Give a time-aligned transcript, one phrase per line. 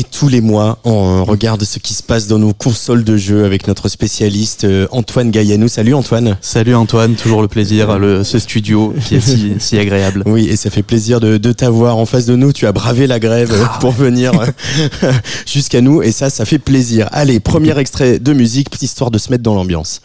[0.00, 3.44] Et tous les mois, on regarde ce qui se passe dans nos consoles de jeux
[3.44, 5.68] avec notre spécialiste euh, Antoine Gaillanou.
[5.68, 6.38] Salut Antoine.
[6.40, 10.22] Salut Antoine, toujours le plaisir, le, ce studio qui est si, si, agréable.
[10.24, 12.54] Oui, et ça fait plaisir de, de t'avoir en face de nous.
[12.54, 15.12] Tu as bravé la grève ah pour venir euh,
[15.46, 17.06] jusqu'à nous et ça, ça fait plaisir.
[17.12, 20.00] Allez, premier extrait de musique, histoire de se mettre dans l'ambiance.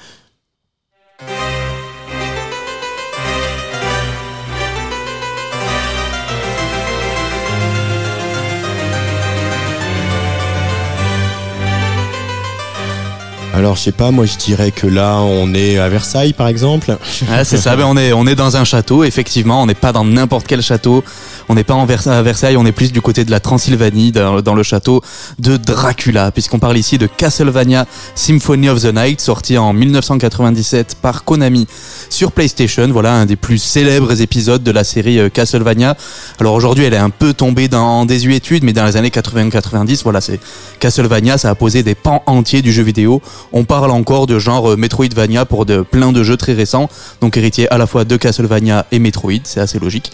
[13.55, 16.97] Alors, je sais pas, moi je dirais que là, on est à Versailles, par exemple.
[17.31, 19.93] Ah, c'est ça, ben, on, est, on est dans un château, effectivement, on n'est pas
[19.93, 21.05] dans n'importe quel château.
[21.47, 24.55] On n'est pas en à Versailles, on est plus du côté de la Transylvanie, dans,
[24.55, 25.01] le château
[25.39, 31.23] de Dracula, puisqu'on parle ici de Castlevania Symphony of the Night, sorti en 1997 par
[31.23, 31.67] Konami
[32.09, 32.87] sur PlayStation.
[32.91, 35.95] Voilà un des plus célèbres épisodes de la série euh, Castlevania.
[36.39, 40.01] Alors aujourd'hui, elle est un peu tombée dans, en désuétude, mais dans les années 80-90,
[40.03, 40.39] voilà, c'est
[40.79, 43.21] Castlevania, ça a posé des pans entiers du jeu vidéo
[43.53, 46.89] on parle encore de genre euh, Metroidvania pour de plein de jeux très récents,
[47.21, 50.11] donc héritier à la fois de Castlevania et Metroid, c'est assez logique.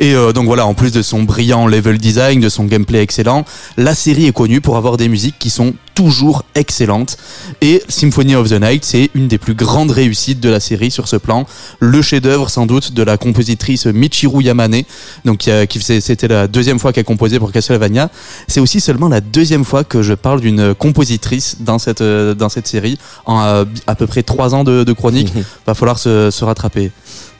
[0.00, 3.44] Et euh, donc voilà, en plus de son brillant level design, de son gameplay excellent,
[3.76, 7.16] la série est connue pour avoir des musiques qui sont toujours excellentes.
[7.60, 11.08] Et Symphony of the Night, c'est une des plus grandes réussites de la série sur
[11.08, 11.44] ce plan.
[11.80, 14.82] Le chef-d'œuvre sans doute de la compositrice Michiru Yamane,
[15.24, 18.10] donc qui, c'était la deuxième fois qu'elle composait pour Castlevania.
[18.46, 22.48] C'est aussi seulement la deuxième fois que je parle d'une compositrice dans cette euh, dans
[22.48, 25.32] cette série en euh, à, peu près trois ans de, chronique.
[25.66, 26.92] Va falloir se, se rattraper.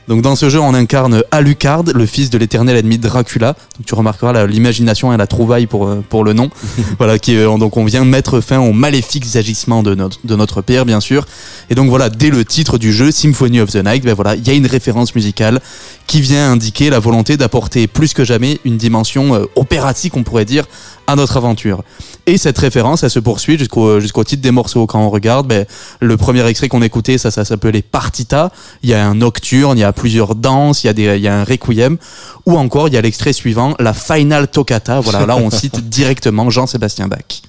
[0.08, 3.52] Donc dans ce jeu, on incarne Alucard, le fils de l'éternel ennemi Dracula.
[3.76, 6.48] Donc tu remarqueras l'imagination et la trouvaille pour euh, pour le nom.
[6.98, 10.62] voilà, qui euh, donc on vient mettre fin aux maléfiques agissements de notre de notre
[10.62, 11.26] père, bien sûr.
[11.68, 14.46] Et donc voilà, dès le titre du jeu, Symphony of the Night, ben voilà, il
[14.46, 15.60] y a une référence musicale
[16.06, 20.46] qui vient indiquer la volonté d'apporter plus que jamais une dimension euh, opératique, on pourrait
[20.46, 20.64] dire,
[21.08, 21.82] à notre aventure.
[22.26, 24.86] Et cette référence, elle se poursuit jusqu'au jusqu'au titre des morceaux.
[24.86, 25.64] Quand on regarde, ben,
[26.00, 28.52] le premier extrait qu'on écoutait, ça, ça s'appelait Partita.
[28.82, 31.22] Il y a un nocturne, il y a plusieurs danses, il y a des, il
[31.22, 31.96] y a un requiem.
[32.44, 35.00] Ou encore, il y a l'extrait suivant, la Final Toccata.
[35.00, 37.47] Voilà, là, on cite directement Jean-Sébastien Bach.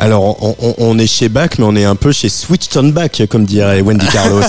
[0.00, 3.44] Alors, on, est chez Bach, mais on est un peu chez Switched on Bach, comme
[3.44, 4.40] dirait Wendy Carlos.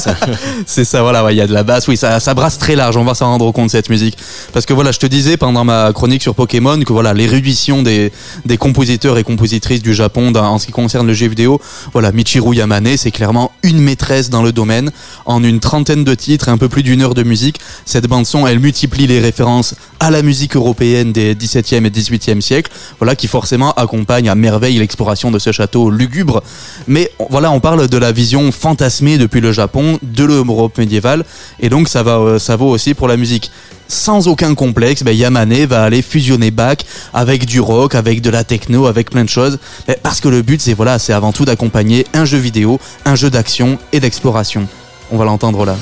[0.66, 2.96] c'est ça, voilà, il y a de la basse, oui, ça, ça brasse très large,
[2.96, 4.18] on va s'en rendre compte, cette musique.
[4.54, 8.14] Parce que voilà, je te disais pendant ma chronique sur Pokémon que voilà, l'érudition des,
[8.46, 11.60] des compositeurs et compositrices du Japon en ce qui concerne le jeu vidéo,
[11.92, 14.90] voilà, Michiru Yamane, c'est clairement une maîtresse dans le domaine.
[15.26, 18.48] En une trentaine de titres et un peu plus d'une heure de musique, cette bande-son,
[18.48, 23.28] elle multiplie les références à la musique européenne des 17e et 18e siècles, voilà, qui
[23.28, 26.42] forcément accompagne à merveille l'exploration de ce château lugubre.
[26.88, 31.26] Mais voilà, on parle de la vision fantasmée depuis le Japon, de l'Europe médiévale,
[31.60, 33.52] et donc ça, va, euh, ça vaut aussi pour la musique
[33.92, 36.78] sans aucun complexe, ben Yamane va aller fusionner Bach
[37.14, 39.60] avec du rock, avec de la techno, avec plein de choses.
[40.02, 43.30] Parce que le but, c'est voilà, c'est avant tout d'accompagner un jeu vidéo, un jeu
[43.30, 44.66] d'action et d'exploration.
[45.12, 45.76] On va l'entendre là.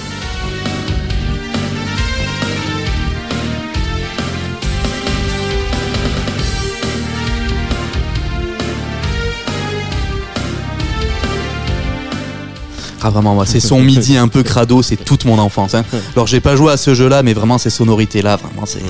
[13.02, 15.74] Ah vraiment, moi, c'est son midi un peu crado, c'est toute mon enfance.
[15.76, 15.84] Hein.
[16.16, 18.84] Alors j'ai pas joué à ce jeu-là, mais vraiment ces sonorités-là, vraiment, c'est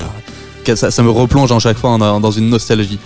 [0.76, 2.98] ça, ça, me replonge en chaque fois dans une nostalgie.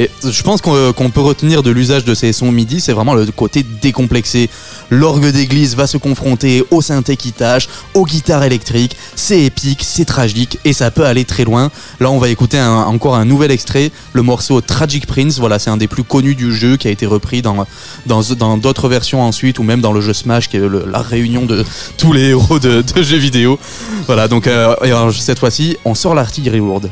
[0.00, 3.26] Et je pense qu'on peut retenir de l'usage de ces sons MIDI, c'est vraiment le
[3.26, 4.48] côté décomplexé.
[4.88, 8.96] L'orgue d'église va se confronter au synthé qui tâche, aux guitares électriques.
[9.14, 11.70] C'est épique, c'est tragique et ça peut aller très loin.
[12.00, 15.38] Là, on va écouter encore un nouvel extrait, le morceau Tragic Prince.
[15.38, 17.66] Voilà, c'est un des plus connus du jeu qui a été repris dans
[18.06, 21.62] dans d'autres versions ensuite ou même dans le jeu Smash qui est la réunion de
[21.98, 23.58] tous les héros de, jeux vidéo.
[24.06, 26.90] Voilà, donc euh, cette fois-ci, on sort l'artillerie lourde.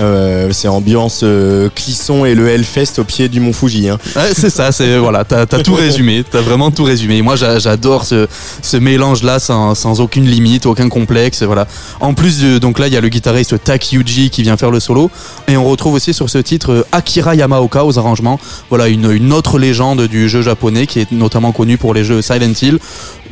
[0.00, 3.88] Euh, c'est ambiance euh, Clisson et le Hellfest au pied du Mont Fuji.
[3.88, 3.98] Hein.
[4.16, 7.22] Ouais, c'est ça, c'est voilà, t'as as tout résumé, t'as vraiment tout résumé.
[7.22, 8.26] Moi, j'adore ce,
[8.62, 11.66] ce mélange là sans, sans, aucune limite, aucun complexe, voilà.
[12.00, 14.70] En plus, de, donc là, il y a le guitariste Tak Yuji qui vient faire
[14.70, 15.10] le solo,
[15.48, 18.38] et on retrouve aussi sur ce titre Akira Yamaoka aux arrangements.
[18.68, 22.22] Voilà, une, une autre légende du jeu japonais qui est notamment connue pour les jeux
[22.22, 22.78] Silent Hill.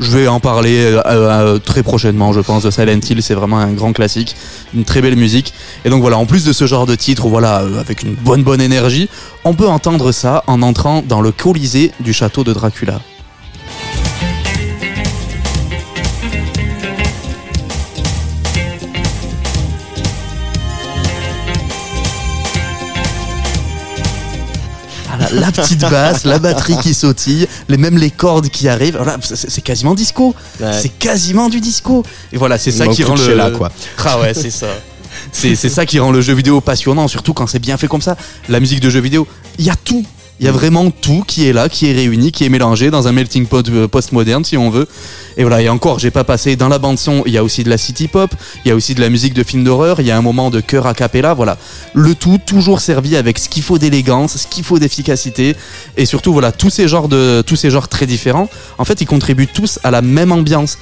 [0.01, 3.23] Je vais en parler euh, euh, très prochainement, je pense, de Silent Hill.
[3.23, 4.37] C'est vraiment un grand classique,
[4.75, 5.53] une très belle musique.
[5.85, 8.43] Et donc voilà, en plus de ce genre de titre, voilà, euh, avec une bonne
[8.43, 9.09] bonne énergie,
[9.45, 13.01] on peut entendre ça en entrant dans le Colisée du château de Dracula.
[25.33, 28.99] la petite basse, la batterie qui sautille, les, même les cordes qui arrivent.
[29.23, 30.35] c'est quasiment disco.
[30.59, 32.05] C'est quasiment du disco.
[32.33, 33.35] Et voilà, c'est ça qui rend le.
[33.35, 33.71] Là, quoi.
[34.05, 34.69] Ah ouais, c'est ça.
[35.33, 38.03] C'est c'est ça qui rend le jeu vidéo passionnant, surtout quand c'est bien fait comme
[38.03, 38.17] ça.
[38.49, 39.27] La musique de jeu vidéo,
[39.59, 40.05] il y a tout.
[40.41, 43.09] Il y a vraiment tout qui est là, qui est réuni, qui est mélangé dans
[43.09, 44.87] un melting pot euh, post-moderne, si on veut.
[45.37, 47.65] Et voilà, et encore, j'ai pas passé dans la bande son, il y a aussi
[47.65, 48.33] de la city pop,
[48.65, 50.51] il y a aussi de la musique de film d'horreur, il y a un moment
[50.51, 51.59] de chœur a cappella, voilà.
[51.93, 55.57] Le tout toujours servi avec ce qu'il faut d'élégance, ce qu'il faut d'efficacité,
[55.97, 58.49] et surtout, voilà, tous ces genres de, tous ces genres très différents,
[58.79, 60.79] en fait, ils contribuent tous à la même ambiance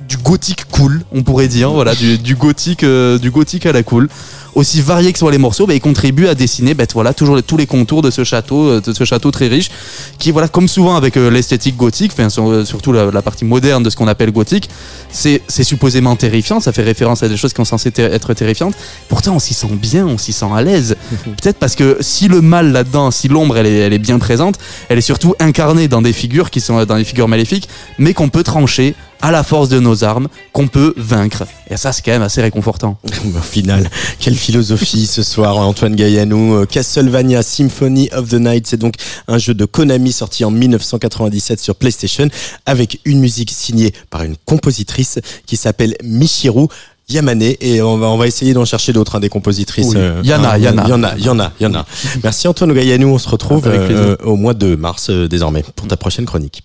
[0.00, 4.08] du gothique cool, on pourrait dire, voilà, du, gothique, euh, du gothique à la cool.
[4.54, 7.42] Aussi variés que soient les morceaux, bah, ils contribuent à dessiner, bah, voilà, toujours les-
[7.42, 9.70] tous les contours de ce château, euh, de ce château très riche,
[10.18, 13.44] qui, voilà, comme souvent avec euh, l'esthétique gothique, enfin, sur- euh, surtout la, la partie
[13.44, 14.68] moderne de ce qu'on appelle gothique,
[15.10, 18.32] c'est, c'est supposément terrifiant, ça fait référence à des choses qui sont censées ter- être
[18.34, 18.74] terrifiantes.
[19.08, 20.96] Pourtant, on s'y sent bien, on s'y sent à l'aise.
[21.24, 24.58] Peut-être parce que si le mal là-dedans, si l'ombre elle est, elle est bien présente,
[24.88, 27.68] elle est surtout incarnée dans des figures qui sont dans des figures maléfiques,
[27.98, 31.44] mais qu'on peut trancher à la force de nos armes, qu'on peut vaincre.
[31.70, 32.98] Et ça, c'est quand même assez réconfortant.
[33.36, 33.88] Au final,
[34.18, 36.54] quelle philosophie ce soir, Antoine Gaillanou.
[36.56, 38.94] Euh, Castlevania Symphony of the Night, c'est donc
[39.28, 42.28] un jeu de Konami sorti en 1997 sur PlayStation
[42.66, 46.66] avec une musique signée par une compositrice qui s'appelle Michiru.
[47.10, 49.88] Yamane et on va on va essayer d'en chercher d'autres hein, des compositrices.
[49.88, 49.96] Oui.
[49.98, 50.88] euh, Y en a, hein, y en a.
[50.88, 51.84] y en a, y en a, y en a.
[52.22, 54.02] Merci Antoine Gaillanou, on se retrouve Avec plaisir.
[54.02, 56.62] euh, au mois de mars euh, désormais pour ta prochaine chronique.